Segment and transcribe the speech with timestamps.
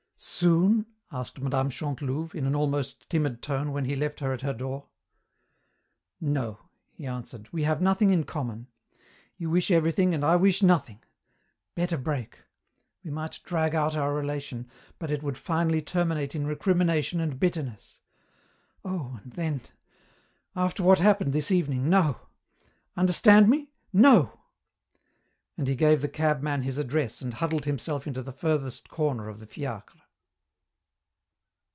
[0.23, 1.69] "Soon?" asked Mme.
[1.69, 4.85] Chantelouve, in an almost timid tone when he left her at her door.
[6.19, 6.59] "No,"
[6.91, 7.49] he answered.
[7.51, 8.67] "We have nothing in common.
[9.37, 11.03] You wish everything and I wish nothing.
[11.73, 12.37] Better break.
[13.03, 14.69] We might drag out our relation,
[14.99, 17.97] but it would finally terminate in recrimination and bitterness.
[18.85, 19.61] Oh, and then
[20.55, 22.19] after what happened this evening, no!
[22.95, 23.71] Understand me?
[23.91, 24.39] No!"
[25.57, 29.39] And he gave the cabman his address and huddled himself into the furthest corner of
[29.39, 29.97] the fiacre.